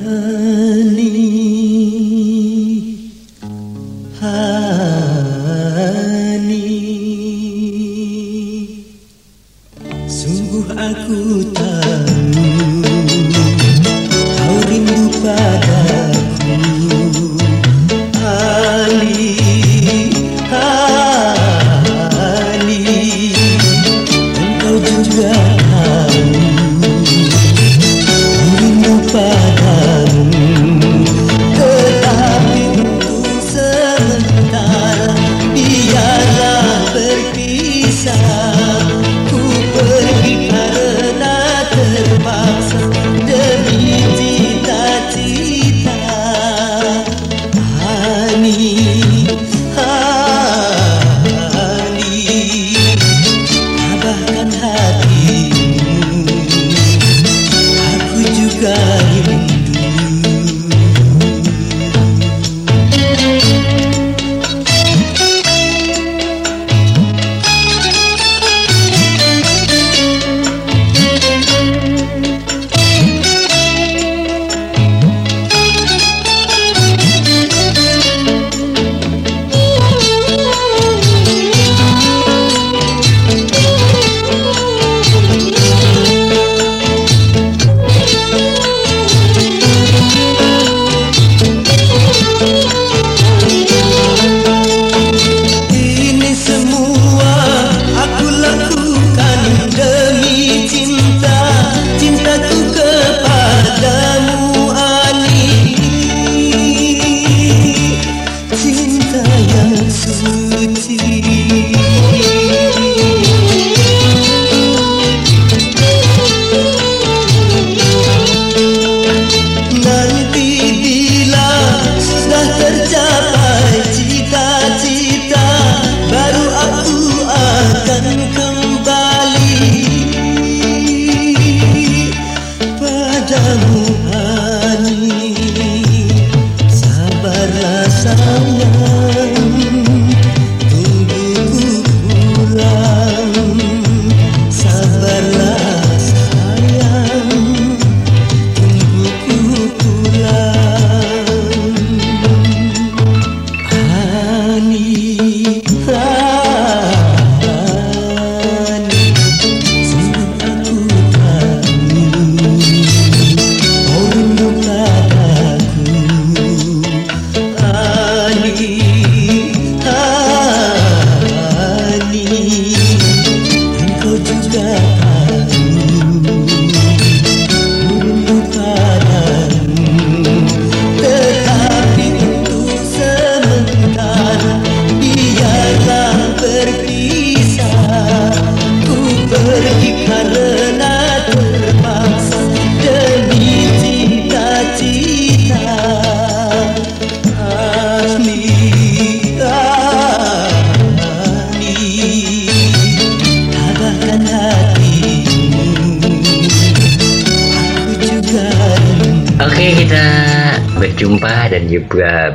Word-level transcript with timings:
love. 0.00 0.49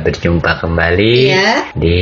Berjumpa 0.06 0.62
kembali 0.62 1.14
Iya. 1.34 1.74
di 1.74 1.98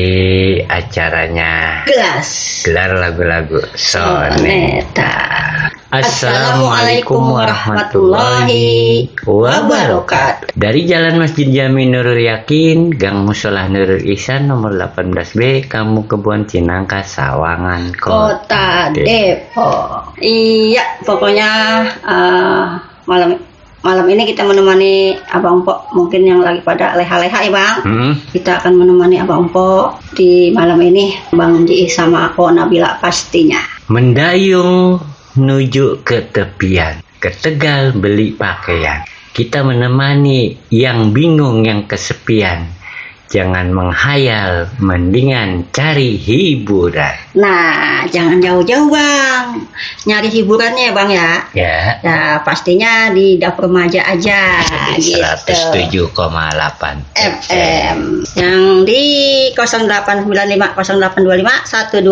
acaranya 0.68 1.88
Gelas 1.88 2.60
gelar 2.68 2.92
lagu-lagu 3.00 3.64
soneta. 3.72 5.16
Assalamualaikum 5.88 7.38
warahmatullahi 7.38 9.08
wabarakatuh. 9.24 10.52
Dari 10.52 10.90
Jalan 10.90 11.22
Masjid 11.22 11.46
Jami 11.46 11.86
Nurul 11.86 12.18
Yakin, 12.18 12.92
Gang 12.98 13.22
Musolah 13.22 13.70
Nurul 13.70 14.02
Ihsan 14.12 14.50
nomor 14.50 14.74
18B, 14.74 15.70
Kamu 15.70 16.10
Kebun 16.10 16.50
Cinangka, 16.50 17.06
Sawangan, 17.06 17.94
Kota 17.94 18.90
Depok. 18.90 19.06
Depok. 19.06 20.18
Iya, 20.18 20.84
pokoknya 21.06 21.50
eh, 22.02 22.64
malam 23.06 23.53
malam 23.84 24.08
ini 24.08 24.24
kita 24.24 24.42
menemani 24.48 25.20
Abang 25.28 25.60
Pok 25.60 25.92
mungkin 25.92 26.24
yang 26.24 26.40
lagi 26.40 26.64
pada 26.64 26.96
leha-leha 26.96 27.38
ya 27.44 27.52
Bang. 27.52 27.76
Hmm, 27.84 28.12
Kita 28.32 28.64
akan 28.64 28.72
menemani 28.80 29.20
Abang 29.20 29.52
Pok 29.52 30.16
di 30.16 30.48
malam 30.50 30.80
ini 30.80 31.12
Bang 31.36 31.68
Ji 31.68 31.84
sama 31.86 32.32
aku 32.32 32.48
Nabila 32.48 32.96
pastinya. 32.98 33.60
Mendayung 33.92 34.96
menuju 35.36 36.00
ke 36.00 36.32
tepian, 36.32 37.04
ke 37.20 37.28
Tegal 37.36 37.92
beli 37.92 38.32
pakaian. 38.32 39.04
Kita 39.34 39.60
menemani 39.60 40.56
yang 40.72 41.12
bingung 41.12 41.66
yang 41.68 41.84
kesepian. 41.84 42.83
Jangan 43.32 43.72
menghayal, 43.72 44.68
mendingan 44.78 45.66
cari 45.74 46.14
hiburan. 46.20 47.16
Nah, 47.34 48.06
jangan 48.06 48.38
jauh-jauh 48.38 48.86
Bang. 48.92 49.66
Nyari 50.06 50.28
hiburannya 50.30 50.90
ya 50.90 50.92
Bang 50.94 51.10
ya. 51.10 51.30
Ya, 51.56 51.98
Ya 52.04 52.18
pastinya 52.44 53.10
di 53.10 53.40
dapur 53.40 53.66
remaja 53.66 54.06
aja 54.06 54.60
di 54.94 55.02
gitu. 55.10 56.14
107,8 56.14 56.14
FM 57.16 57.98
yang 58.38 58.84
di 58.86 59.02
0895 59.56 60.76
0825 60.78 62.04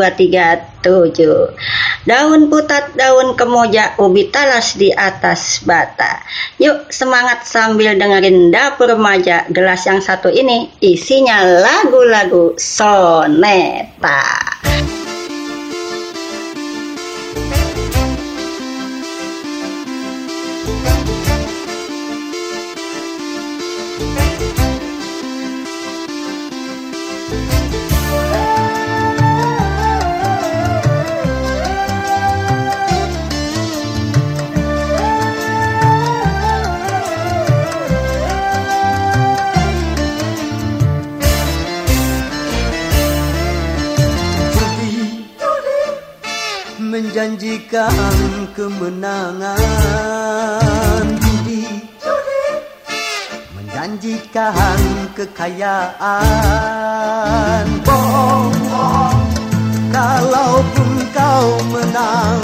1237 0.83 2.09
daun 2.09 2.51
putat 2.51 2.99
daun 2.99 3.39
kemoja 3.39 3.95
ubi 4.03 4.35
talas 4.35 4.75
di 4.75 4.91
atas 4.91 5.63
bata 5.63 6.19
yuk 6.59 6.91
semangat 6.91 7.47
sambil 7.47 7.95
dengerin 7.95 8.51
dapur 8.51 8.91
remaja 8.91 9.47
gelas 9.55 9.87
yang 9.87 10.03
satu 10.03 10.27
ini 10.27 10.75
isinya 11.03 11.43
lagu-lagu 11.43 12.55
soneta 12.55 14.23
menjanjikan 46.93 48.53
kemenangan. 48.53 49.57
Judi 51.25 51.89
menjanjikan 53.57 55.09
kekayaan. 55.17 56.05
Bohong 57.81 58.53
Kalaupun 59.93 60.91
kau 61.17 61.49
menang 61.73 62.41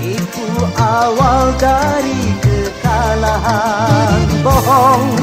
Itu 0.00 0.48
awal 0.80 1.52
dari 1.60 2.32
kekalahan. 2.40 4.24
Bohong 4.40 5.20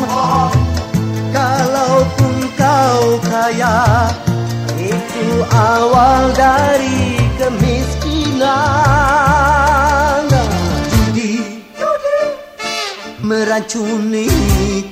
Kalaupun 1.33 2.35
kau 2.53 3.17
kaya 3.25 4.09
Itu 4.77 5.41
awal 5.53 6.29
dari 6.37 7.17
kemiskinan 7.37 8.06
Meracuni 13.27 14.29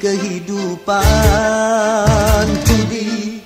kehidupan 0.02 1.06
Judi 2.66 3.38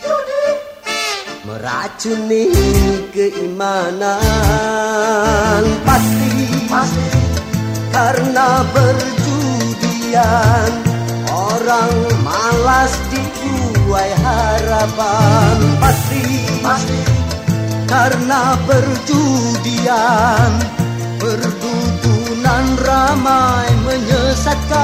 Meracuni 1.43 2.47
keimanan. 3.11 4.07
Pasti, 5.83 6.31
pasti 6.71 7.19
Karena 7.91 8.63
berjudian 8.71 10.71
Orang 11.27 11.99
malas 12.23 12.95
dibuai 13.11 14.15
harapan. 14.23 15.59
Pasti, 15.83 16.23
pasti 16.63 17.08
Karena 17.89 18.53
berjudian 18.69 20.51
Perdukunan 21.17 22.77
ramai 22.85 23.65
menyesatkan. 23.81 24.77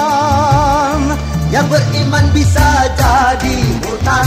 Yang 1.53 1.69
beriman 1.69 2.25
bisa 2.33 2.65
jadi 2.97 3.57
hutan 3.85 4.25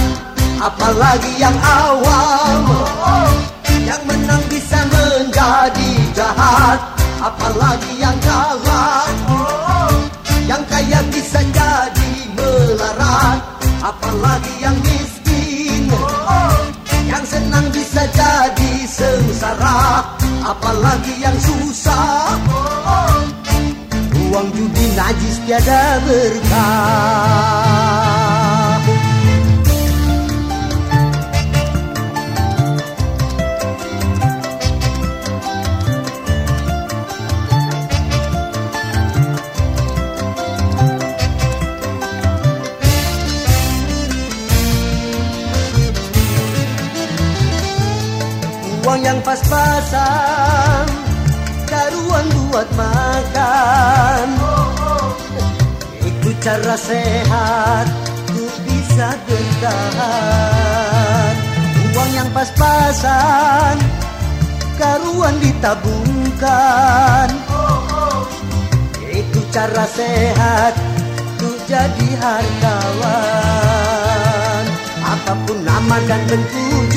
Apalagi 0.63 1.43
yang 1.43 1.59
awam. 1.59 2.71
Yang 3.83 4.03
menang 4.07 4.47
bisa 4.47 4.79
menjadi 4.87 5.91
jahat 6.15 6.79
Apalagi 7.19 7.99
yang 7.99 8.15
kalah. 8.23 9.11
Yang 10.47 10.63
kaya 10.71 11.03
bisa 11.11 11.43
jadi 11.51 12.11
melarat 12.39 13.43
Apalagi 13.83 14.55
yang 14.63 14.79
Apalagi 20.59 21.23
yang 21.23 21.39
susah 21.39 22.35
Uang 24.27 24.51
judi 24.59 24.91
najis 24.99 25.39
tiada 25.47 26.03
berkah 26.03 28.08
Uang 48.89 49.05
yang 49.05 49.21
pas-pasan 49.21 50.89
Daruan 51.69 52.25
buat 52.49 52.65
makan. 52.73 54.33
Itu 56.01 56.33
cara 56.41 56.73
sehat 56.73 57.85
Ku 58.33 58.49
bisa 58.65 59.13
bertahan. 59.29 61.33
Uang 61.93 62.17
yang 62.17 62.33
pas-pasan 62.33 63.77
Karuan 64.81 65.37
ditabungkan. 65.37 67.29
Itu 69.05 69.45
cara 69.53 69.85
sehat 69.85 70.73
Ku 71.37 71.61
jadi 71.69 72.09
hartawan. 72.25 73.05
Apa 75.05 75.37
pun 75.45 75.61
nama 75.61 76.01
dan 76.09 76.25
bentuk 76.25 76.88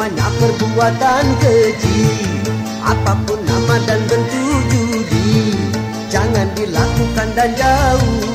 Semuanya 0.00 0.32
perbuatan 0.40 1.24
keji 1.44 2.08
Apapun 2.80 3.36
nama 3.44 3.76
dan 3.84 4.00
bentuk 4.08 4.64
judi 4.72 5.52
Jangan 6.08 6.48
dilakukan 6.56 7.28
dan 7.36 7.52
jauhi. 7.52 8.32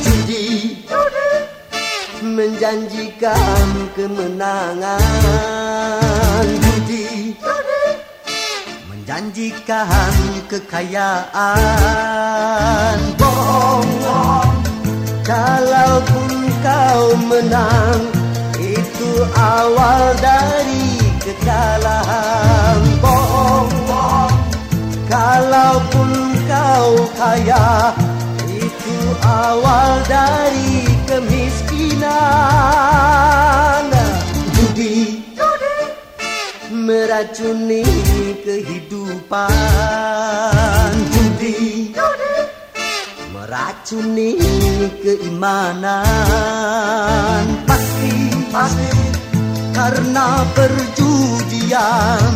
Judi 0.00 0.80
Menjanjikan 2.24 3.68
kemenangan. 3.92 4.96
Judi 6.56 7.36
Menjanjikan 8.88 10.16
kekayaan 10.48 11.52
Kalaupun 15.22 16.50
kau 16.66 17.14
menang 17.30 18.10
Itu 18.58 19.22
awal 19.38 20.18
dari 20.18 20.98
kekalahan. 21.22 22.82
Bohong 22.98 23.70
Kalaupun 25.06 26.10
kau 26.50 27.06
kaya 27.14 27.94
Itu 28.50 28.98
awal 29.22 30.02
dari 30.10 30.90
kemiskinan. 31.06 32.10
Judi 34.58 35.22
meracuni 36.72 37.84
kehidupan. 38.42 39.52
Judi 41.14 41.92
meracuni 43.52 44.40
keimanan. 45.04 46.00
Pasti 47.68 48.32
pasti 48.48 48.88
karena 49.76 50.40
perjudian. 50.56 52.32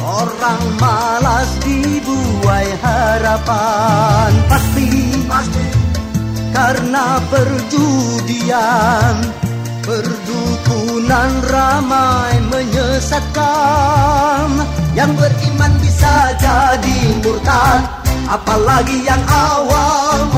Orang 0.00 0.64
malas 0.80 1.52
dibuai 1.60 2.64
harapan. 2.80 4.32
Pasti 4.48 4.88
pasti 5.28 5.68
karena 6.56 7.20
perjudian. 7.28 9.20
Perdukunan 9.84 11.44
ramai 11.44 12.40
menyesatkan. 12.48 14.64
Yang 14.96 15.12
beriman 15.12 15.76
bisa 15.76 16.32
jadi 16.40 17.20
murtad 17.20 17.97
Apalagi 18.28 19.08
yang 19.08 19.24
awam 19.24 20.28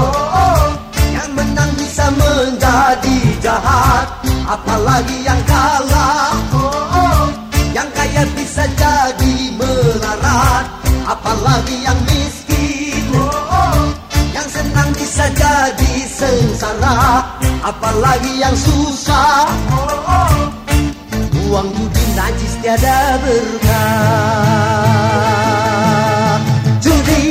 Yang 1.11 1.31
menang 1.35 1.71
bisa 1.75 2.07
menjadi 2.15 3.19
jahat. 3.43 4.07
Apalagi 4.47 5.27
yang 5.27 5.43
kalah 5.43 6.39
Yang 7.75 7.91
kaya 7.91 8.23
bisa 8.39 8.63
jadi 8.79 9.35
melarat. 9.59 10.71
Apalagi 11.03 11.83
yang 11.83 11.99
miskin 12.07 13.11
Yang 14.31 14.49
senang 14.55 14.91
bisa 14.95 15.27
jadi 15.35 15.95
sengsara. 16.07 17.27
Apalagi 17.67 18.39
yang 18.39 18.55
susah 18.55 19.51
Uang 21.51 21.67
judi 21.75 22.07
najis 22.15 22.55
tiada 22.63 23.19
berkah 23.19 24.80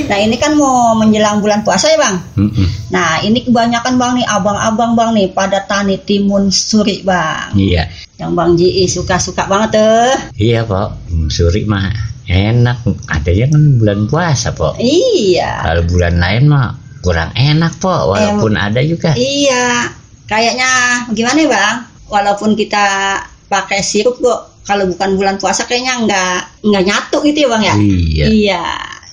Nah 0.09 0.17
ini 0.17 0.35
kan 0.35 0.57
mau 0.57 0.91
menjelang 0.93 1.37
bulan 1.37 1.61
puasa 1.61 1.87
ya 1.87 1.97
bang. 1.97 2.17
Mm-mm. 2.35 2.65
Nah 2.89 3.21
ini 3.21 3.45
kebanyakan 3.45 3.95
bang 3.95 4.11
nih 4.17 4.27
abang-abang 4.27 4.91
bang 4.93 5.09
nih 5.13 5.27
pada 5.29 5.61
tani 5.61 6.01
timun 6.01 6.49
suri 6.49 7.05
bang. 7.05 7.53
Iya, 7.53 7.85
Yang 8.17 8.31
bang 8.33 8.49
Ji 8.57 8.67
suka-suka 8.85 9.45
banget 9.45 9.77
tuh. 9.77 10.11
iya 10.35 10.65
Pak. 10.65 10.97
Suri 11.29 11.63
mah 11.63 11.93
enak 12.25 12.81
adanya 13.07 13.45
kan 13.47 13.63
bulan 13.75 13.99
puasa 14.05 14.49
po 14.51 14.77
Iya. 14.77 15.61
kalau 15.63 15.81
bulan 15.83 16.17
lain 16.17 16.45
mah 16.45 16.73
kurang 16.99 17.33
enak 17.33 17.77
po 17.77 17.89
walaupun 17.89 18.53
ada 18.53 18.81
juga 18.81 19.13
Iya, 19.13 19.89
kayaknya 20.25 20.69
gimana 21.09 21.37
ya 21.37 21.49
bang? 21.49 21.75
Walaupun 22.05 22.53
kita 22.53 23.17
pakai 23.45 23.81
sirup 23.81 24.17
kok, 24.17 24.61
kalau 24.61 24.85
bukan 24.85 25.13
bulan 25.15 25.37
puasa 25.37 25.65
kayaknya 25.65 26.01
nggak 26.03 26.37
nggak 26.65 26.83
nyatu 26.83 27.17
gitu 27.23 27.45
ya 27.45 27.49
bang 27.49 27.63
ya? 27.63 27.75
iya 27.77 28.25
Iya, 28.27 28.63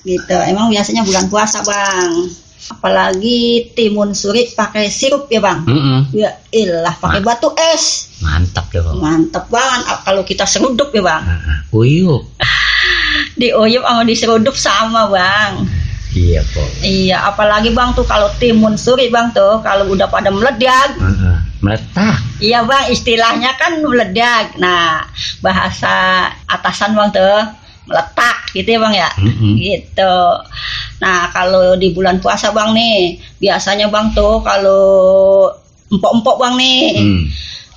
gitu. 0.07 0.35
Emang 0.47 0.71
biasanya 0.71 1.03
bulan 1.03 1.27
puasa 1.27 1.59
bang. 1.61 2.31
Apalagi 2.67 3.71
timun 3.71 4.11
suri 4.11 4.47
pakai 4.51 4.87
sirup 4.87 5.27
ya 5.27 5.39
bang? 5.39 5.63
Mm-mm. 5.63 5.99
Ya 6.11 6.35
ilah 6.51 6.95
pakai 6.95 7.19
batu 7.19 7.51
es. 7.75 8.11
mantap 8.17 8.67
deh 8.73 8.81
po 8.81 8.97
Mantep 8.97 9.45
banget 9.47 9.83
kalau 10.01 10.23
kita 10.23 10.43
seruduk 10.43 10.89
ya 10.91 11.03
bang. 11.03 11.23
Heeh. 11.23 11.57
uyuk 11.71 12.23
Diuyup 13.39 13.83
sama 13.85 14.01
diseruduk 14.03 14.55
sama 14.57 15.01
bang. 15.07 15.63
iya 16.11 16.41
po 16.49 16.59
Iya, 16.81 17.29
apalagi 17.29 17.71
bang 17.71 17.93
tuh 17.93 18.03
kalau 18.03 18.27
timun 18.35 18.73
suri 18.75 19.07
bang 19.07 19.31
tuh 19.31 19.61
kalau 19.61 19.87
udah 19.87 20.09
pada 20.09 20.27
meledak 20.33 20.97
meletak 21.61 22.17
Iya 22.37 22.65
bang, 22.65 22.85
istilahnya 22.91 23.57
kan 23.57 23.81
meledak. 23.81 24.57
Nah, 24.61 25.01
bahasa 25.41 26.27
atasan 26.45 26.93
bang 26.93 27.09
tuh 27.09 27.37
meletak 27.87 28.37
gitu 28.53 28.67
ya 28.75 28.79
bang 28.83 28.93
ya. 28.93 29.09
Mm-mm. 29.17 29.53
Gitu. 29.55 30.15
Nah, 30.99 31.31
kalau 31.31 31.79
di 31.79 31.95
bulan 31.95 32.19
puasa 32.19 32.51
bang 32.51 32.75
nih, 32.75 33.17
biasanya 33.39 33.87
bang 33.87 34.11
tuh 34.11 34.43
kalau 34.43 34.83
empok-empok 35.87 36.35
bang 36.37 36.53
nih, 36.59 36.81
Hmm. 36.99 37.23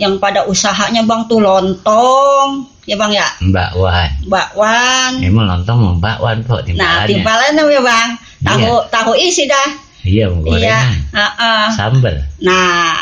yang 0.00 0.14
pada 0.18 0.48
usahanya 0.48 1.06
bang 1.06 1.28
tuh 1.30 1.38
lontong, 1.38 2.66
ya 2.88 2.96
bang 2.98 3.12
ya, 3.14 3.28
Mbak 3.44 3.70
Wan 3.76 4.10
bakwan. 4.26 5.12
emang 5.22 5.46
lontong 5.46 5.78
mau 5.78 5.94
Mbak 6.00 6.18
Wan 6.18 6.38
po 6.42 6.58
Nah, 6.74 7.06
timbalannya 7.06 7.62
timbalan 7.62 7.74
ya 7.76 7.80
bang, 7.84 8.08
tahu 8.42 8.72
tahu 8.90 9.12
isi 9.14 9.44
dah. 9.46 9.89
Iya 10.02 10.26
Iya. 10.26 10.32
gorengan 10.32 10.94
Heeh. 11.10 11.66
sambal 11.72 12.16
Nah, 12.40 12.96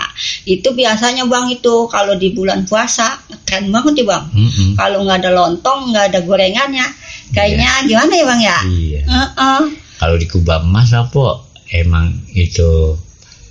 itu 0.44 0.68
biasanya 0.68 1.22
bang 1.24 1.46
itu 1.48 1.86
kalau 1.86 2.14
di 2.14 2.30
bulan 2.30 2.64
puasa 2.64 3.22
keren 3.42 3.70
banget 3.70 4.02
ya 4.02 4.06
bang. 4.08 4.24
Mm-mm. 4.34 4.68
Kalau 4.74 5.02
nggak 5.02 5.22
ada 5.22 5.30
lontong, 5.30 5.90
nggak 5.90 6.10
ada 6.10 6.20
gorengannya, 6.20 6.86
kayaknya 7.30 7.70
gimana 7.84 8.12
ya 8.12 8.24
bang 8.26 8.40
ya? 8.42 8.58
iya 8.66 9.00
Heeh. 9.04 9.60
kalau 9.96 10.14
di 10.14 10.26
Kubah 10.26 10.58
Emas 10.60 10.90
apa 10.90 11.42
emang 11.70 12.08
itu 12.28 12.98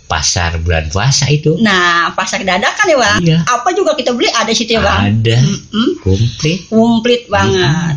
pasar 0.08 0.56
bulan 0.58 0.88
puasa 0.88 1.28
itu 1.28 1.60
Nah, 1.60 2.12
pasar 2.12 2.40
dadakan 2.42 2.88
ya 2.88 2.98
bang. 2.98 3.18
Iya. 3.22 3.38
Apa 3.46 3.72
juga 3.72 3.92
kita 3.94 4.12
beli 4.12 4.28
ada 4.30 4.52
situ 4.52 4.76
ya 4.76 4.82
bang. 4.82 5.16
ada 5.16 5.36
Mm-mm. 5.38 5.90
komplit 6.00 6.60
Komplit 6.68 7.22
banget. 7.28 7.96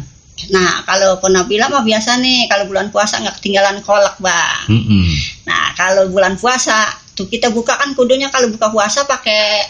Nah, 0.48 0.80
kalau 0.88 1.20
penabila 1.20 1.68
mah 1.68 1.84
biasa 1.84 2.16
nih 2.16 2.48
kalau 2.48 2.64
bulan 2.64 2.88
puasa 2.88 3.20
nggak 3.20 3.36
ketinggalan 3.38 3.84
kolak 3.84 4.16
bang. 4.18 4.64
Mm-mm. 4.72 5.06
Nah, 5.44 5.76
kalau 5.76 6.08
bulan 6.08 6.40
puasa 6.40 6.88
tuh 7.12 7.28
kita 7.28 7.52
buka 7.52 7.76
kan 7.76 7.92
kudunya 7.92 8.32
kalau 8.32 8.48
buka 8.48 8.72
puasa 8.72 9.04
pakai 9.04 9.60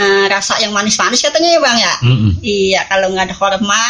eh, 0.00 0.26
rasa 0.32 0.56
yang 0.64 0.72
manis-manis 0.72 1.20
katanya 1.20 1.48
ya 1.52 1.60
bang 1.60 1.76
ya. 1.76 1.94
Mm-mm. 2.00 2.30
Iya, 2.40 2.80
kalau 2.88 3.12
nggak 3.12 3.28
ada 3.28 3.36
korma, 3.36 3.84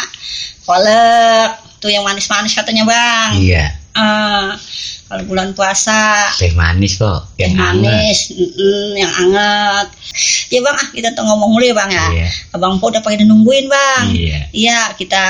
kolek 0.67 1.49
tuh 1.79 1.87
yang 1.87 2.03
manis-manis 2.03 2.51
katanya 2.51 2.83
bang. 2.83 3.31
iya 3.39 3.65
Eh, 3.95 4.51
kalau 5.05 5.23
bulan 5.25 5.53
puasa 5.53 6.33
teh 6.33 6.49
manis 6.53 6.97
kok 6.97 7.29
teh 7.37 7.45
yang 7.45 7.53
anget. 7.55 7.93
manis, 7.93 8.19
yang 8.95 9.13
anget. 9.13 9.87
Ya 10.47 10.59
bang, 10.59 10.73
ah 10.73 10.87
kita 10.89 11.09
tuh 11.13 11.21
ngomong 11.21 11.53
dulu 11.53 11.65
ya 11.65 11.75
bang 11.75 11.89
ya. 11.89 12.05
Iya. 12.11 12.29
Abang 12.51 12.77
Po 12.77 12.89
udah 12.89 12.99
pada 12.99 13.21
nungguin 13.21 13.65
bang. 13.67 14.03
Iya. 14.09 14.39
Iya, 14.49 14.79
kita 14.95 15.23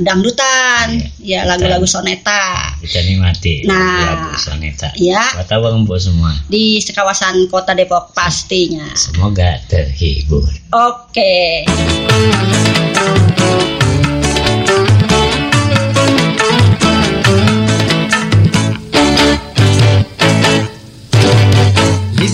dangdutan. 0.00 1.00
Iya, 1.00 1.08
Iya, 1.16 1.40
lagu-lagu 1.44 1.84
soneta. 1.84 2.76
kita 2.78 3.02
nikmati 3.02 3.66
Nah. 3.66 4.04
lagu 4.06 4.36
soneta 4.38 4.92
Iya, 4.94 5.18
buat 5.34 5.50
abang 5.50 5.82
bu 5.82 5.96
semua 5.96 6.30
di 6.46 6.78
kawasan 6.78 7.48
kota 7.48 7.72
Depok 7.72 8.12
pastinya. 8.12 8.86
semoga 8.94 9.58
terhibur 9.66 10.46
Oke. 10.70 11.66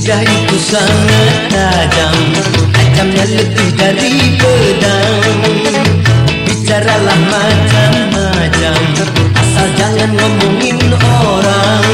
Lidah 0.03 0.19
itu 0.19 0.59
sangat 0.59 1.47
tajam 1.47 2.19
Tajamnya 2.75 3.23
lebih 3.39 3.71
dari 3.79 4.35
pedang. 4.35 5.23
Bicaralah 6.43 7.21
macam-macam 7.31 8.79
Asal 9.31 9.71
jangan 9.79 10.11
ngomongin 10.19 10.91
orang. 11.07 11.87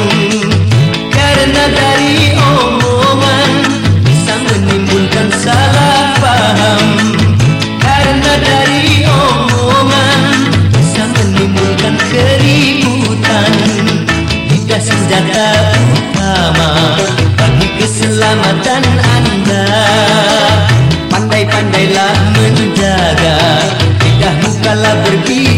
Karena 1.13 1.69
dari 1.69 2.33
omongan 2.33 3.51
Bisa 4.01 4.41
menimbulkan 4.41 5.29
salah 5.45 6.17
paham. 6.17 7.13
Karena 7.77 8.33
dari 8.41 9.05
omongan 9.05 10.21
Bisa 10.73 11.05
menimbulkan 11.13 11.93
keributan. 12.09 13.53
Lidah 14.49 14.81
senjata 14.81 15.77
utama 15.93 17.28
keselamatan 18.29 18.85
Anda. 19.17 19.65
Pandai-pandailah 21.09 22.13
menjaga 22.37 23.37
lidahmu 24.05 24.51
kala 24.61 24.93
berbicara. 25.01 25.58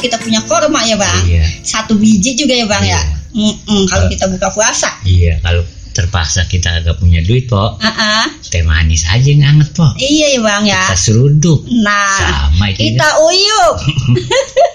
kita 0.00 0.16
punya 0.16 0.40
korma 0.44 0.80
ya 0.82 0.96
bang. 0.96 1.22
Iya. 1.28 1.44
Satu 1.62 1.94
biji 1.94 2.34
juga 2.34 2.52
ya 2.52 2.66
bang 2.66 2.84
ya. 2.84 3.00
Iya. 3.00 3.02
Mm-mm, 3.30 3.86
kalau 3.86 4.10
kita 4.10 4.26
buka 4.26 4.50
puasa. 4.50 4.90
Iya, 5.06 5.38
kalau 5.38 5.62
terpaksa 5.90 6.46
kita 6.46 6.82
agak 6.82 6.98
punya 6.98 7.18
duit, 7.20 7.46
Pok, 7.46 7.78
Ah, 7.78 7.86
ah. 7.86 8.26
teh 8.42 8.62
manis 8.62 9.06
aja 9.06 9.22
yang 9.22 9.46
anget, 9.46 9.70
Pok. 9.70 9.94
Iya 9.94 10.34
ya 10.34 10.40
bang 10.40 10.62
ya. 10.66 10.82
Kita 10.82 10.98
seruduk. 10.98 11.60
Nah, 11.82 12.18
Sama 12.50 12.66
itu 12.70 12.90
kita 12.90 13.06
uyup. 13.22 13.76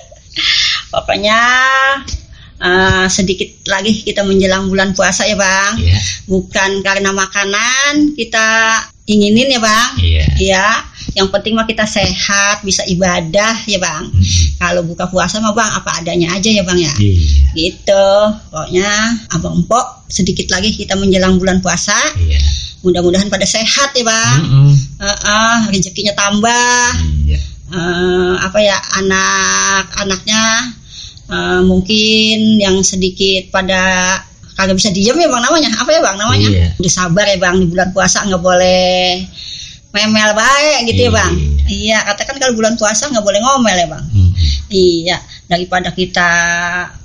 Pokoknya 0.94 1.40
eh, 2.56 3.06
sedikit 3.08 3.48
lagi 3.68 3.92
kita 4.02 4.24
menjelang 4.24 4.68
bulan 4.68 4.96
puasa 4.96 5.28
ya 5.28 5.36
bang. 5.36 5.76
Iya, 5.80 6.00
Bukan 6.26 6.80
karena 6.80 7.12
makanan 7.12 8.16
kita 8.16 8.80
inginin 9.06 9.52
ya 9.52 9.60
bang. 9.60 9.90
iya. 10.00 10.26
Iya. 10.40 10.66
Yang 11.14 11.28
penting 11.30 11.54
mah 11.54 11.64
kita 11.64 11.84
sehat, 11.84 12.62
bisa 12.62 12.82
ibadah 12.86 13.62
ya 13.64 13.78
bang. 13.78 14.08
Mm, 14.08 14.24
Kalau 14.58 14.82
buka 14.82 15.06
puasa 15.06 15.38
mah 15.38 15.52
bang 15.52 15.70
apa 15.70 16.00
adanya 16.00 16.34
aja 16.34 16.50
ya 16.50 16.64
bang 16.64 16.80
ya. 16.80 16.94
Iya, 16.96 17.46
Gitu. 17.54 18.08
Pokoknya 18.50 18.90
abang 19.30 19.56
empok 19.56 20.08
sedikit 20.08 20.50
lagi 20.50 20.72
kita 20.72 20.96
menjelang 20.96 21.36
bulan 21.36 21.60
puasa. 21.60 21.96
iya. 22.18 22.40
Mudah-mudahan 22.82 23.28
pada 23.28 23.44
sehat 23.44 23.94
ya 23.94 24.04
bang. 24.04 24.40
Mm-mm. 24.42 24.72
Heeh, 24.98 25.58
rezekinya 25.70 26.14
tambah. 26.14 26.86
Iya, 27.26 27.40
eh, 27.68 28.34
apa 28.40 28.60
ya 28.60 28.78
anak-anaknya 28.96 30.44
eh, 31.28 31.62
mungkin 31.64 32.38
yang 32.58 32.78
sedikit 32.82 33.50
pada 33.50 33.82
kagak 34.56 34.78
bisa 34.78 34.88
diem 34.88 35.18
ya 35.18 35.28
bang 35.28 35.44
namanya 35.44 35.68
apa 35.76 35.90
ya 35.92 36.00
bang 36.00 36.16
namanya 36.16 36.48
Iya. 36.48 36.68
udah 36.80 36.92
sabar 36.94 37.26
ya 37.28 37.36
bang 37.36 37.60
di 37.60 37.68
bulan 37.68 37.92
puasa 37.92 38.24
nggak 38.24 38.40
boleh 38.40 39.20
memel 39.96 40.36
baik 40.36 40.92
gitu 40.92 41.08
ya 41.08 41.12
bang 41.14 41.32
iya 41.66 41.98
katakan 42.04 42.36
kalau 42.36 42.54
bulan 42.54 42.76
puasa 42.76 43.08
nggak 43.08 43.24
boleh 43.24 43.40
ngomel 43.40 43.74
ya 43.74 43.88
bang 43.88 44.06
Mm, 44.06 44.32
iya 44.70 45.18
daripada 45.46 45.90
kita 45.90 46.30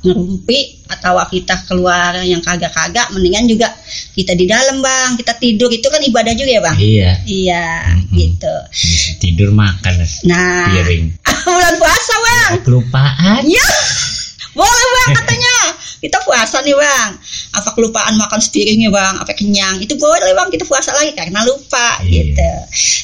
ngerumpi 0.01 0.81
atau 0.89 1.21
kita 1.25 1.55
keluar 1.65 2.19
yang 2.21 2.41
kagak-kagak 2.41 3.13
mendingan 3.13 3.47
juga 3.47 3.69
kita 4.13 4.33
di 4.33 4.45
dalam 4.45 4.81
bang 4.81 5.15
kita 5.15 5.37
tidur 5.37 5.69
itu 5.69 5.87
kan 5.87 6.01
ibadah 6.01 6.33
juga 6.33 6.51
ya 6.51 6.61
bang 6.61 6.77
Iya. 6.77 7.11
iya 7.25 7.67
Mm-mm. 7.95 8.17
gitu 8.17 8.55
tidur 9.19 9.53
makan 9.53 10.03
nah 10.25 10.67
piring. 10.73 11.05
bulan 11.47 11.75
puasa 11.79 12.15
bang 12.19 12.51
Kelupaan. 12.61 13.43
Ya, 13.47 13.67
boleh 14.53 14.87
bang 14.91 15.11
katanya. 15.23 15.57
Kita 16.01 16.17
puasa 16.21 16.61
nih 16.61 16.73
bang. 16.73 17.11
Apa 17.53 17.73
kelupaan 17.73 18.17
makan 18.17 18.41
sepiringnya 18.41 18.89
bang? 18.89 19.15
Apa 19.17 19.33
kenyang? 19.33 19.77
Itu 19.79 19.95
boleh 19.95 20.33
bang 20.33 20.49
kita 20.49 20.65
puasa 20.65 20.91
lagi 20.91 21.13
karena 21.13 21.45
lupa 21.45 22.01
Iya. 22.01 22.25
gitu. 22.25 22.51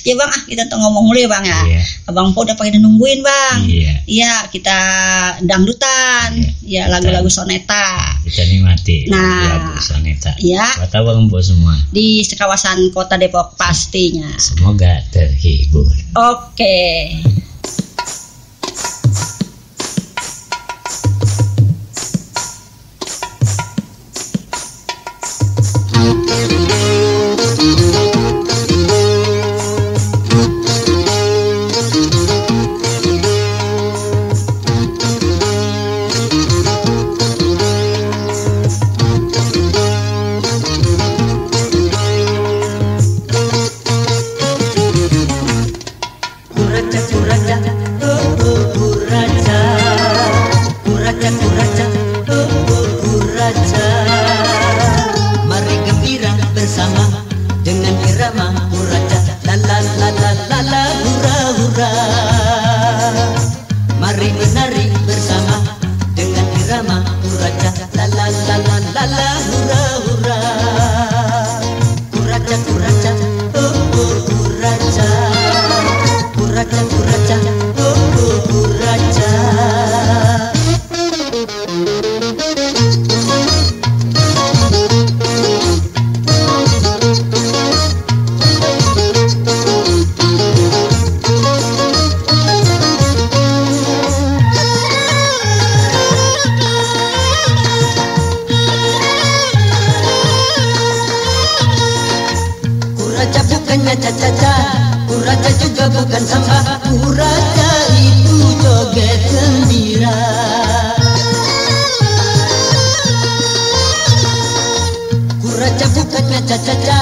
Ya 0.02 0.14
bang 0.14 0.26
ah 0.26 0.42
kita 0.42 0.62
tuh 0.66 0.76
ngomong 0.76 1.04
mulu 1.04 1.18
ya 1.18 1.28
bang 1.28 1.44
ya. 1.44 1.60
Iya. 1.66 1.82
Abang 2.06 2.32
Po 2.32 2.42
udah 2.42 2.54
pada 2.54 2.72
nungguin 2.74 3.20
bang. 3.20 3.58
Iya. 3.62 3.92
Iya 4.06 4.32
kita 4.48 4.78
dangdutan. 5.42 6.30
Iya, 6.34 6.52
Ya 6.66 6.82
lagu-lagu 6.88 7.28
soneta. 7.28 8.16
Kita 8.22 8.42
nikmati 8.44 9.06
Nah. 9.06 9.44
lagu 9.46 9.78
soneta. 9.78 10.32
Iya 10.36 10.66
Buat 10.78 10.94
abang 10.94 11.28
Bo 11.28 11.38
semua. 11.38 11.76
di 11.88 12.24
kawasan 12.26 12.90
kota 12.90 13.14
Depok 13.14 13.54
pastinya. 13.54 14.26
Semoga 14.36 15.04
terhibur. 15.10 15.86
Oke. 16.16 16.78
Kuraja 17.22 17.55
Kuraja 115.56 115.88
bukannya 115.88 116.40
caca-caca 116.44 117.00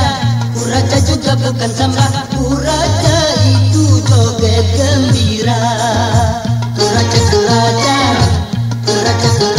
Kuraja 0.55 0.99
juga 1.11 1.35
bukan 1.43 1.71
sampah 1.75 2.07
Kuraja 2.39 3.19
itu 3.51 3.99
joget 4.07 4.67
gembira. 4.79 5.59
Kuraja 6.79 7.21
kuraja. 7.35 7.99
Kuraja 8.87 9.29
kuraja 9.43 9.54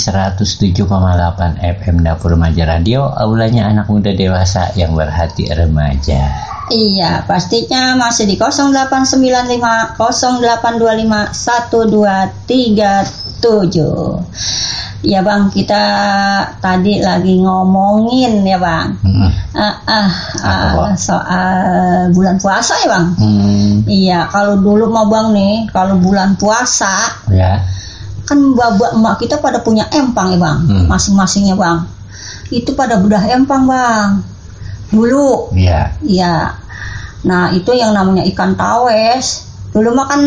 107,8 0.00 0.88
FM 1.60 2.00
Dapur 2.00 2.32
Remaja 2.32 2.64
Radio, 2.64 3.12
aulanya 3.12 3.68
anak 3.68 3.92
muda 3.92 4.16
dewasa 4.16 4.72
yang 4.72 4.96
berhati 4.96 5.52
remaja. 5.52 6.48
Iya, 6.70 7.26
pastinya 7.26 7.98
masih 7.98 8.30
di 8.30 8.38
0895 8.38 9.98
0825 9.98 11.34
1237. 11.44 14.24
Ya 15.00 15.24
Bang, 15.24 15.48
kita 15.48 15.80
tadi 16.60 17.00
lagi 17.00 17.40
ngomongin 17.40 18.44
ya 18.44 18.60
Bang. 18.60 19.00
Hmm. 19.00 19.32
Ah, 19.56 19.76
ah, 19.88 20.10
Apa, 20.38 20.46
ah, 20.46 20.72
Bang? 20.76 20.94
soal 21.00 21.56
bulan 22.12 22.36
puasa 22.38 22.76
ya 22.84 22.88
Bang. 22.92 23.06
Hmm, 23.16 23.80
Iya, 23.88 24.28
kalau 24.28 24.60
dulu 24.60 24.92
mah 24.92 25.08
Bang 25.08 25.32
nih, 25.34 25.66
kalau 25.72 25.96
bulan 25.98 26.36
puasa 26.36 27.16
ya. 27.32 27.64
Kan 28.30 28.38
babak 28.54 28.94
emak 28.94 29.18
kita 29.18 29.42
pada 29.42 29.58
punya 29.58 29.90
empang 29.90 30.30
ya 30.30 30.38
Bang, 30.38 30.58
Hmm. 30.62 30.86
masing-masingnya 30.86 31.58
Bang. 31.58 31.90
Itu 32.46 32.78
pada 32.78 33.02
bedah 33.02 33.26
empang 33.26 33.66
Bang. 33.66 34.22
Dulu 34.94 35.50
Ya. 35.58 35.90
Iya. 35.98 36.54
Nah, 37.26 37.50
itu 37.50 37.74
yang 37.74 37.90
namanya 37.90 38.22
ikan 38.30 38.54
tawes. 38.54 39.50
Dulu 39.70 39.92
mah 39.92 40.06
kan 40.06 40.22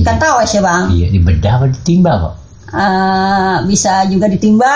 ikan 0.00 0.16
tawes 0.16 0.50
ya, 0.50 0.64
Bang. 0.64 0.88
Iya, 0.90 1.12
dibedah 1.12 1.52
apa 1.60 1.66
ditimba 1.68 2.12
kok? 2.18 2.34
Eh, 2.72 3.56
bisa 3.68 4.08
juga 4.08 4.26
ditimba, 4.26 4.72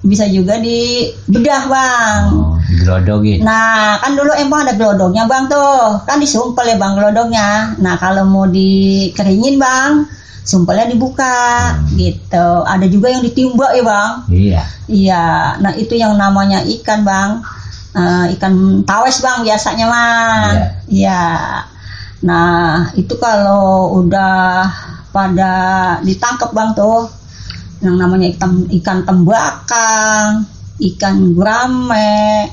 bisa 0.00 0.24
juga 0.26 0.56
dibedah, 0.56 1.62
Bang. 1.68 2.22
Oh, 2.32 2.56
digelodogin. 2.64 3.42
Nah, 3.42 3.98
kan 3.98 4.14
dulu 4.14 4.30
emang 4.34 4.64
ada 4.64 4.74
gelodongnya, 4.74 5.26
Bang 5.26 5.46
tuh. 5.46 6.00
Kan 6.06 6.18
disumpel 6.18 6.64
ya, 6.64 6.78
Bang, 6.78 6.96
gelodongnya. 6.96 7.76
Nah, 7.78 7.94
kalau 7.98 8.24
mau 8.24 8.46
dikeringin, 8.46 9.58
Bang, 9.58 10.06
sumpelnya 10.42 10.90
dibuka 10.90 11.78
gitu. 11.94 12.48
Ada 12.66 12.86
juga 12.90 13.10
yang 13.10 13.22
ditimba 13.22 13.70
ya, 13.74 13.82
Bang. 13.86 14.12
Iya. 14.30 14.62
Iya, 14.90 15.24
nah 15.62 15.72
itu 15.78 15.94
yang 15.94 16.18
namanya 16.18 16.60
ikan 16.66 17.06
bang, 17.06 17.40
Eh, 17.92 18.26
ikan 18.40 18.80
tawes 18.88 19.20
bang 19.20 19.44
biasanya 19.44 19.84
mah. 19.84 20.48
Iya. 20.88 21.24
Nah 22.24 22.88
itu 22.96 23.12
kalau 23.20 23.92
udah 24.00 24.64
pada 25.12 25.52
ditangkap 26.00 26.56
bang 26.56 26.72
tuh, 26.72 27.12
yang 27.84 28.00
namanya 28.00 28.32
ikan 28.32 28.64
ikan 28.80 29.04
tembakang, 29.04 30.48
ikan 30.80 31.36
gurame, 31.36 32.48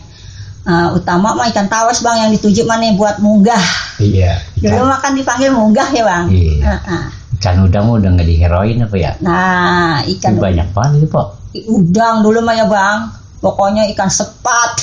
eh, 0.67 0.89
utama 0.91 1.31
mah 1.39 1.47
ikan 1.55 1.71
tawes 1.71 2.03
bang 2.03 2.27
yang 2.27 2.31
dituju 2.35 2.67
mana 2.67 2.91
buat 2.99 3.23
munggah. 3.23 3.63
Iya. 3.95 4.43
Dulu 4.59 4.75
Ikan, 4.75 4.91
mah 4.91 4.99
kan 4.99 5.15
dipanggil 5.15 5.55
munggah 5.55 5.87
ya 5.95 6.03
bang. 6.03 6.25
Iya. 6.35 6.67
Heeh. 6.67 7.03
Ikan 7.39 7.63
udang 7.63 7.87
udah 7.87 8.09
nggak 8.19 8.27
diheroin 8.27 8.83
apa 8.83 8.95
ya? 8.99 9.11
Nah 9.23 10.03
ikan 10.03 10.35
Itu 10.35 10.43
banyak 10.43 10.67
banget 10.75 10.99
itu, 11.03 11.07
Pok. 11.07 11.27
udang 11.71 12.21
dulu 12.21 12.45
mah 12.45 12.53
ya 12.53 12.69
bang 12.69 13.09
pokoknya 13.41 13.89
ikan 13.95 14.05
sepat 14.05 14.77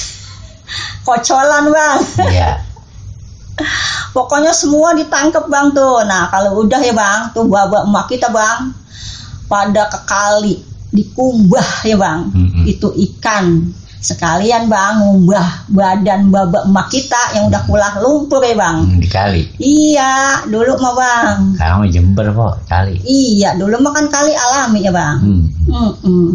kocolan 1.07 1.71
bang 1.71 1.99
Iya. 2.27 2.51
Pokoknya 4.17 4.53
semua 4.53 4.93
ditangkap 4.93 5.49
bang 5.49 5.73
tuh. 5.73 6.05
Nah 6.05 6.29
kalau 6.29 6.61
udah 6.65 6.81
ya 6.81 6.93
bang, 6.93 7.33
tuh 7.33 7.49
bapak 7.49 7.89
emak 7.89 8.05
kita 8.09 8.29
bang 8.29 8.73
pada 9.49 9.89
ke 9.93 10.01
kali 10.05 10.55
dikumbah 10.93 11.85
ya 11.85 11.97
bang. 11.97 12.21
Mm-mm. 12.33 12.65
Itu 12.69 12.93
ikan 12.93 13.73
sekalian 14.01 14.69
bang 14.71 15.03
ngumbah 15.03 15.69
badan 15.73 16.29
babak 16.31 16.65
emak 16.69 16.87
kita 16.93 17.23
yang 17.35 17.49
udah 17.51 17.63
kulah 17.67 17.95
lumpur 18.01 18.41
ya 18.45 18.55
bang. 18.55 18.77
Hmm, 18.85 18.99
di 19.01 19.09
kali. 19.09 19.43
Iya 19.59 20.45
dulu 20.47 20.77
mah 20.79 20.95
bang. 20.95 21.39
Sekarang 21.57 21.77
mah 21.83 21.89
Jember 21.91 22.27
kok 22.33 22.55
kali. 22.71 22.95
Iya 23.03 23.57
dulu 23.57 23.77
mah 23.81 23.93
kan 23.97 24.07
kali 24.13 24.33
alami 24.37 24.81
ya 24.85 24.93
bang. 24.93 25.17
Hmm. 25.23 25.43
Mm-mm. 25.67 26.29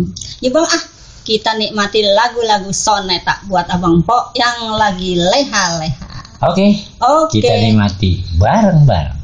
Ya 0.44 0.50
bang 0.52 0.68
ah 0.68 0.84
kita 1.22 1.54
nikmati 1.56 2.02
lagu-lagu 2.02 2.74
soneta 2.74 3.46
buat 3.46 3.70
abang 3.70 4.02
Po 4.02 4.34
yang 4.34 4.74
lagi 4.76 5.14
leha-leha. 5.16 6.42
Oke, 6.42 6.74
Oke. 6.98 7.38
kita 7.38 7.54
nikmati 7.62 8.26
bareng-bareng. 8.42 9.22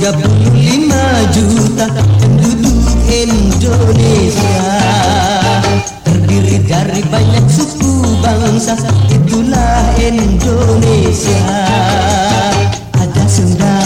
Seratus 0.00 0.16
tiga 0.16 0.32
puluh 0.32 0.56
lima 0.56 1.04
juta 1.28 1.86
penduduk 2.16 2.88
Indonesia. 3.04 4.64
Terdiri 6.08 6.56
dari 6.64 7.04
banyak 7.04 7.44
suku 7.44 8.08
bangsa 8.24 8.80
Itulah 9.12 9.92
Indonesia. 10.00 11.44
Ada 12.96 13.24
Sunda, 13.28 13.76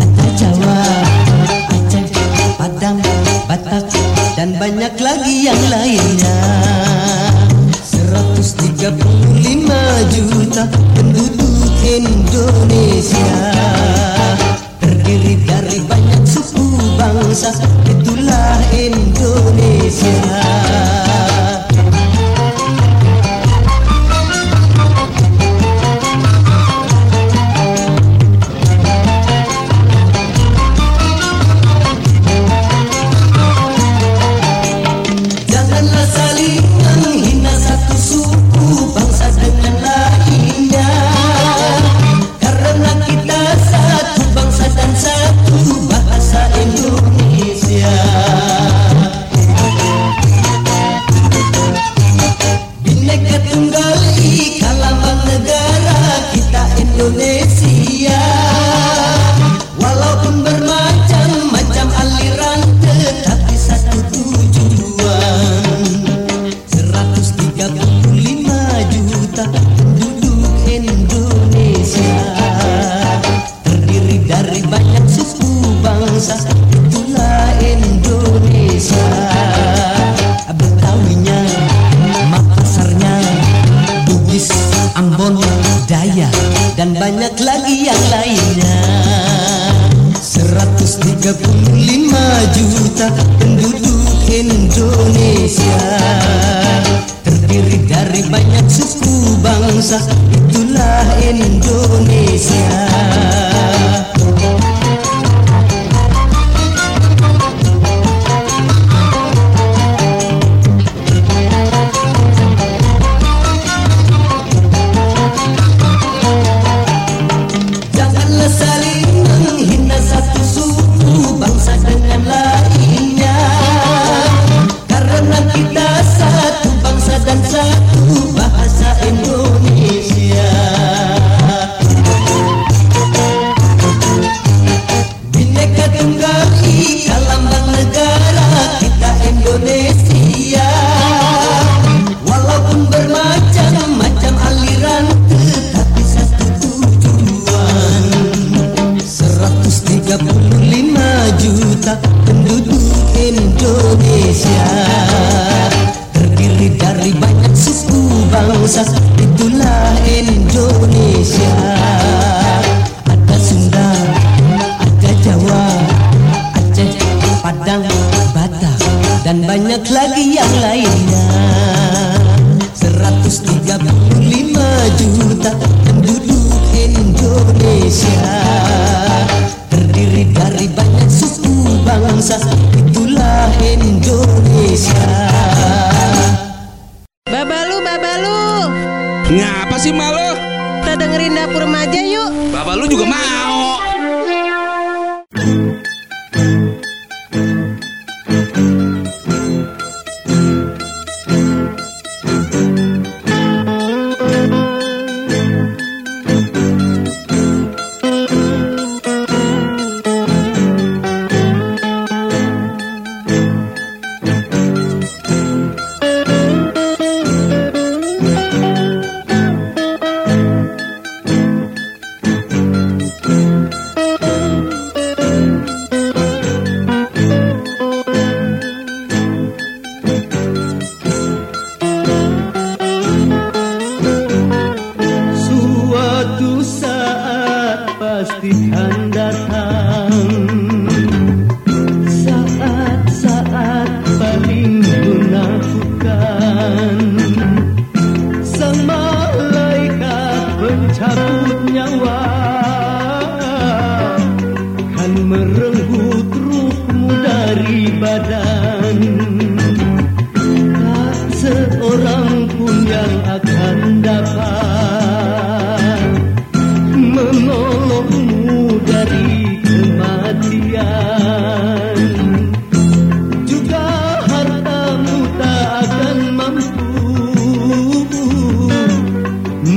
ada 0.00 0.26
Jawa, 0.32 0.80
Aceh, 1.76 2.08
Padang, 2.56 2.96
Batak 3.44 3.84
Dan 4.32 4.56
banyak 4.56 4.96
lagi 4.96 5.44
yang 5.44 5.60
lainnya. 5.68 6.40
135 7.84 8.96
juta 10.08 10.64
penduduk 10.96 11.68
Indonesia 11.84 13.77
Itulah 17.48 18.60
Indonesia 18.76 20.57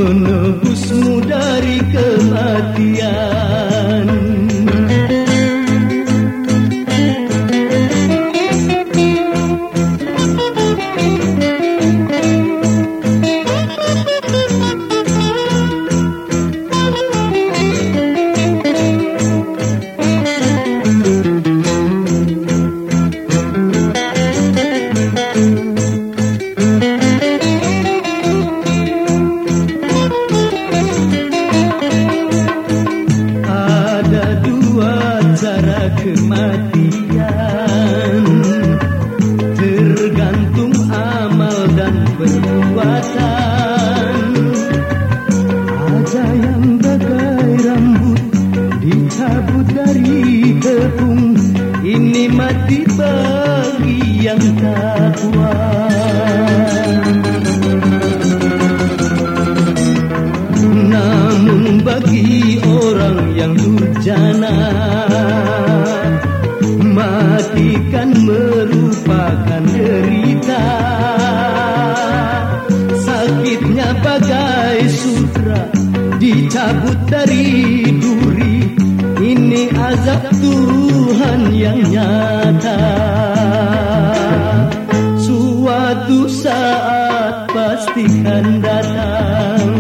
Menebusmu 0.01 1.21
dari 1.29 1.77
kematian 1.93 3.30
Dari 77.07 77.87
duri. 77.99 78.57
Ini 79.21 79.71
azab 79.71 80.33
Tuhan 80.41 81.41
yang 81.55 81.79
nyata. 81.87 82.83
Suatu 85.21 86.27
saat 86.27 87.47
pastikan 87.53 88.59
datang. 88.59 89.71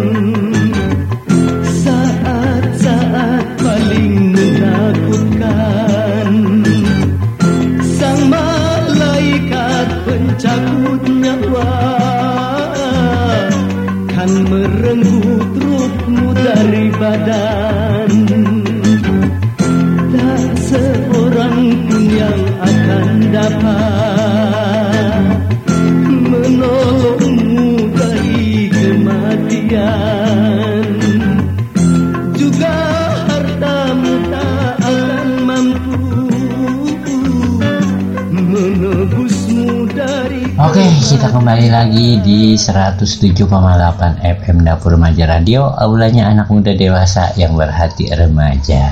Saat-saat 1.83 3.45
paling 3.59 4.15
menakutkan. 4.31 6.27
Sang 7.99 8.21
malaikat 8.31 9.87
pencabut 10.05 11.01
nyawa 11.21 11.73
Kan 14.09 14.31
merenggut 14.49 15.50
dari 16.61 16.93
badan. 16.93 18.11
Tak 20.13 20.45
seorang 20.61 21.57
pun 21.89 22.03
yang 22.05 22.41
akan 22.61 23.07
dapat 23.33 25.25
Menolongmu 26.05 27.89
dari 27.97 28.69
kematian 28.69 30.10
kita 41.21 41.37
kembali 41.37 41.69
lagi 41.69 42.17
di 42.25 42.57
107,8 42.57 43.45
FM 44.25 44.57
Dapur 44.65 44.97
Remaja 44.97 45.29
Radio, 45.29 45.69
aulanya 45.69 46.25
anak 46.25 46.49
muda 46.49 46.73
dewasa 46.73 47.29
yang 47.37 47.53
berhati 47.53 48.09
remaja. 48.09 48.89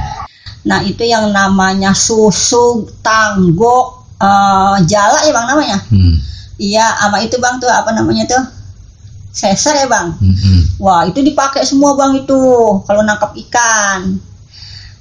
Nah 0.62 0.78
itu 0.86 1.10
yang 1.10 1.34
namanya 1.34 1.98
susu 1.98 2.86
tanggok 3.02 4.14
eh, 4.22 4.78
jala 4.86 5.26
ya 5.26 5.34
bang 5.34 5.46
namanya. 5.50 5.78
Hmm. 5.90 6.22
Iya, 6.62 7.02
sama 7.02 7.18
itu 7.26 7.34
bang 7.42 7.58
tuh 7.58 7.66
apa 7.66 7.98
namanya 7.98 8.30
tuh? 8.30 8.46
Seser 9.34 9.82
ya 9.82 9.90
bang. 9.90 10.14
hmm-hmm. 10.14 10.86
Wah 10.86 11.10
itu 11.10 11.26
dipakai 11.26 11.66
semua 11.66 11.98
bang 11.98 12.14
itu 12.14 12.38
kalau 12.86 13.02
nangkap 13.10 13.34
ikan. 13.50 14.22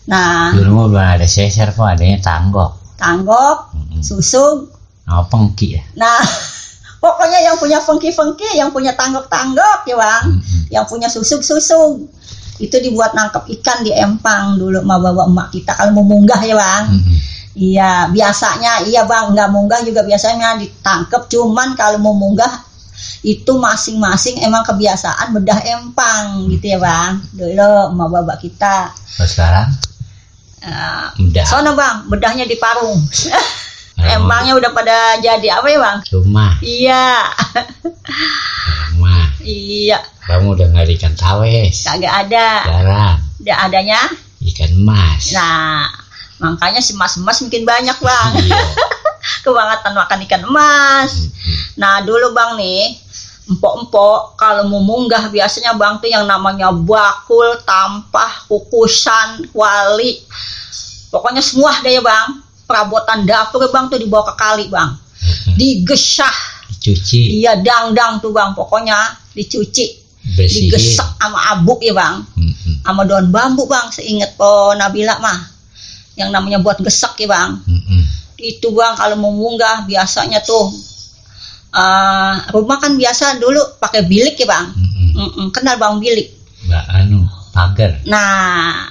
Nah 0.08 0.56
Dulu 0.56 0.96
belum 0.96 0.96
ada 0.96 1.28
seser 1.28 1.76
kok, 1.76 1.84
adanya 1.84 2.24
tanggok. 2.24 2.96
tanggok, 2.96 3.76
Mm-mm. 3.76 4.00
susuk. 4.00 4.72
Oh, 5.12 5.24
pengki 5.28 5.76
ya. 5.76 5.84
Nah 5.92 6.24
pokoknya 6.98 7.38
yang 7.42 7.56
punya 7.58 7.78
fengki-fengki, 7.82 8.58
yang 8.58 8.70
punya 8.74 8.94
tanggok-tanggok 8.94 9.86
ya 9.86 9.96
bang, 9.98 10.24
Mm-mm. 10.38 10.60
yang 10.70 10.84
punya 10.84 11.06
susuk-susuk 11.10 12.10
itu 12.58 12.76
dibuat 12.82 13.14
nangkep 13.14 13.46
ikan 13.58 13.86
di 13.86 13.94
empang 13.94 14.58
dulu 14.58 14.82
sama 14.82 14.98
bawa 14.98 15.30
emak 15.30 15.54
kita 15.54 15.78
kalau 15.78 15.94
mau 15.94 16.06
munggah 16.06 16.40
ya 16.42 16.54
bang. 16.58 16.84
Mm-mm. 16.94 17.16
Iya, 17.58 18.06
biasanya 18.14 18.86
iya 18.86 19.02
bang, 19.02 19.34
nggak 19.34 19.50
munggah 19.50 19.80
juga 19.82 20.06
biasanya 20.06 20.62
ditangkap. 20.62 21.26
Cuman 21.26 21.74
kalau 21.74 21.98
mau 21.98 22.14
munggah 22.14 22.66
itu 23.26 23.50
masing-masing 23.58 24.38
emang 24.46 24.62
kebiasaan 24.62 25.34
bedah 25.34 25.58
empang 25.66 26.46
gitu 26.54 26.74
ya 26.74 26.78
bang. 26.78 27.18
Dulu 27.34 27.90
sama 27.90 28.06
bapak 28.06 28.38
kita. 28.46 28.94
Sekarang 29.26 29.74
Eh, 30.58 31.06
udah 31.22 31.44
sono 31.46 31.78
bang, 31.78 32.10
bedahnya 32.10 32.42
di 32.42 32.58
parung. 32.58 32.98
Parung. 33.98 34.14
Empangnya 34.24 34.52
udah 34.54 34.70
pada 34.70 34.96
jadi 35.18 35.48
apa 35.52 35.66
ya 35.66 35.78
bang? 35.80 35.98
rumah, 36.08 36.52
Iya, 36.60 37.06
rumah. 38.92 39.26
iya, 39.40 39.98
Kamu 40.22 40.54
udah 40.54 40.66
nggak 40.68 40.86
ikan 40.94 41.14
tawes, 41.14 41.82
kagak 41.82 42.14
ada. 42.26 42.48
jarang 42.64 43.18
Ada 43.38 43.54
adanya. 43.64 44.00
ikan 44.44 44.70
emas. 44.72 45.32
Nah, 45.32 45.90
makanya 46.38 46.78
si 46.78 46.94
mas-mas 46.94 47.40
makin 47.40 47.64
banyak 47.64 47.96
bang. 47.96 48.30
Iya. 48.38 48.62
Kebangetan 49.44 49.92
makan 49.92 50.18
ikan 50.24 50.42
emas. 50.44 51.10
Mm-mm. 51.26 51.58
Nah 51.76 51.98
dulu 52.00 52.30
bang 52.30 52.54
nih 52.54 52.94
empok-empok 53.48 54.36
kalau 54.36 54.68
mau 54.68 54.78
munggah 54.78 55.26
biasanya 55.26 55.72
bang 55.72 55.96
tuh 55.98 56.06
yang 56.06 56.22
namanya 56.22 56.68
bakul, 56.70 57.56
tampah, 57.64 58.44
kukusan, 58.44 59.48
kuali, 59.48 60.20
pokoknya 61.08 61.40
semua 61.40 61.72
deh 61.80 61.96
ya 61.96 62.02
bang. 62.04 62.46
Perabotan 62.68 63.24
dapur 63.24 63.64
bang 63.72 63.88
tuh 63.88 63.96
dibawa 63.96 64.28
ke 64.28 64.34
kali 64.36 64.68
bang, 64.68 64.92
digesah, 65.56 66.36
Dicuci, 66.68 67.40
iya 67.40 67.56
dang-dang 67.56 68.20
tuh 68.20 68.28
bang, 68.28 68.52
pokoknya 68.52 69.16
dicuci, 69.32 69.86
bersihin. 70.36 70.68
digesek 70.68 71.16
sama 71.16 71.56
abuk 71.56 71.80
ya 71.80 71.96
bang, 71.96 72.20
Mm-mm. 72.36 72.84
sama 72.84 73.08
daun 73.08 73.32
bambu 73.32 73.64
bang, 73.64 73.88
seinget 73.88 74.36
po 74.36 74.76
Nabila 74.76 75.16
mah, 75.16 75.48
yang 76.20 76.28
namanya 76.28 76.60
buat 76.60 76.76
gesek 76.84 77.24
ya 77.24 77.32
bang. 77.32 77.56
Mm-mm. 77.64 78.02
itu 78.38 78.68
bang 78.70 78.94
kalau 78.94 79.16
mau 79.18 79.32
munggah 79.34 79.82
biasanya 79.88 80.38
tuh 80.44 80.70
eh, 81.74 82.34
rumah 82.54 82.78
kan 82.78 82.94
biasa 82.94 83.40
dulu 83.40 83.80
pakai 83.80 84.04
bilik 84.04 84.36
ya 84.36 84.46
bang. 84.46 84.66
Mm-mm. 84.76 85.08
Mm-mm, 85.16 85.46
kenal 85.50 85.80
bang 85.80 85.96
bilik? 85.98 86.28
Mbak 86.68 86.84
anu, 86.94 87.24
pagar. 87.56 87.96
nah 88.04 88.86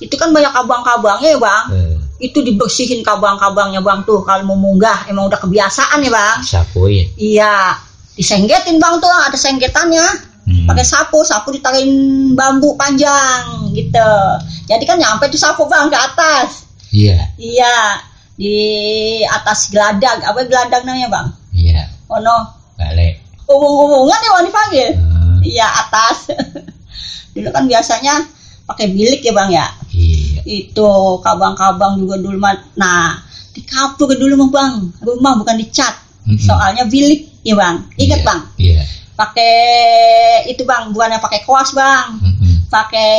itu 0.00 0.14
kan 0.16 0.32
banyak 0.32 0.50
kabang-kabangnya 0.50 1.28
ya 1.36 1.38
bang. 1.38 1.64
Eh, 1.76 1.97
itu 2.18 2.42
dibersihin 2.42 3.06
kabang-kabangnya 3.06 3.78
bang 3.78 4.02
tuh. 4.02 4.22
Kalau 4.26 4.42
mau 4.42 4.58
munggah 4.58 5.06
emang 5.06 5.30
udah 5.30 5.38
kebiasaan 5.38 6.02
ya 6.02 6.10
bang. 6.10 6.36
Sapuin. 6.42 7.06
iya. 7.14 7.78
Disenggetin 8.18 8.82
bang 8.82 8.98
tuh 8.98 9.06
ada 9.06 9.38
senggetannya 9.38 10.26
Mm. 10.48 10.64
pakai 10.64 10.80
sapu 10.80 11.20
sapu 11.28 11.52
ditaruhin 11.52 11.92
bambu 12.32 12.72
panjang 12.72 13.68
gitu. 13.76 14.12
Jadi 14.64 14.80
kan 14.88 14.96
nyampe 14.96 15.28
tuh 15.28 15.36
sapu 15.36 15.68
bang 15.68 15.92
ke 15.92 15.98
atas. 16.00 16.64
Iya, 16.88 17.20
iya. 17.36 18.00
Di 18.32 18.56
atas 19.28 19.68
geladak 19.68 20.24
apa 20.24 20.48
geladak 20.48 20.88
namanya 20.88 21.12
bang? 21.12 21.26
Iya, 21.52 21.84
oh 22.08 22.16
no 22.24 22.48
balik. 22.80 23.20
hubung-hubungan 23.44 24.24
ya 24.24 24.30
bang 24.32 24.44
dipanggil? 24.48 24.88
Eh, 24.96 25.52
iya 25.52 25.68
atas. 25.68 26.32
Dulu 27.36 27.52
kan 27.52 27.68
biasanya 27.68 28.24
pakai 28.64 28.88
bilik 28.88 29.20
ya 29.20 29.36
bang 29.36 29.50
ya? 29.52 29.66
Iya. 29.92 30.17
Itu 30.46 30.90
kabang-kabang 31.24 31.98
juga 31.98 32.20
dulu 32.20 32.38
mah 32.38 32.54
nah 32.78 33.18
di 33.58 33.66
kapur 33.66 34.14
dulu 34.14 34.46
mah 34.46 34.50
bang. 34.54 34.74
Rumah 35.02 35.32
bukan 35.42 35.56
dicat. 35.58 35.94
Mm-mm. 36.28 36.36
soalnya 36.44 36.84
bilik 36.84 37.40
ya 37.40 37.56
bang. 37.56 37.88
Ingat 37.96 38.20
Iya, 38.20 38.26
bang? 38.28 38.40
Iya. 38.60 38.82
pakai 39.16 39.56
itu 40.46 40.62
bang. 40.62 40.92
Bukannya 40.94 41.18
pakai 41.18 41.40
kuas 41.42 41.72
bang. 41.74 42.20
Mm-mm. 42.22 42.68
pakai 42.68 43.10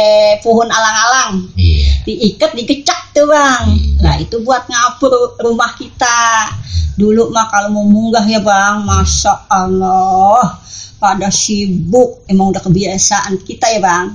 pohon 0.45 0.69
alang-alang. 0.69 1.49
Iya. 1.59 2.05
diikat 2.07 2.55
dikecak 2.55 3.11
tuh 3.11 3.27
bang. 3.27 3.65
Iya. 3.67 3.99
nah 3.99 4.15
itu 4.21 4.39
buat 4.45 4.63
ngapur 4.69 5.35
rumah 5.43 5.75
kita. 5.75 6.53
Dulu 6.95 7.31
mah 7.35 7.49
kalau 7.51 7.73
mau 7.75 7.83
munggah 7.83 8.23
ya 8.29 8.39
bang. 8.39 8.85
Masya 8.87 9.49
allah 9.51 10.55
pada 10.99 11.31
sibuk. 11.31 12.27
Emang 12.27 12.51
udah 12.51 12.61
kebiasaan 12.61 13.41
kita 13.41 13.71
ya 13.71 13.79
bang. 13.81 14.07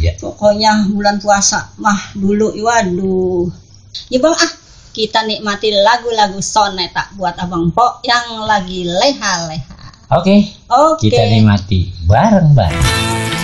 Iya. 0.00 0.16
pokoknya 0.16 0.88
bulan 0.88 1.20
puasa 1.20 1.74
mah 1.76 2.16
dulu 2.16 2.56
waduh. 2.62 3.50
Ya 4.08 4.22
bang 4.22 4.32
ah 4.32 4.52
kita 4.90 5.22
nikmati 5.26 5.70
lagu-lagu 5.70 6.38
soneta 6.42 7.14
buat 7.14 7.38
abang 7.38 7.70
Po 7.70 8.02
yang 8.02 8.42
lagi 8.46 8.86
leha-leha. 8.86 9.78
Oke, 10.10 10.42
oke. 10.66 11.06
Kita 11.06 11.22
nikmati 11.30 11.94
bareng-bareng. 12.10 13.39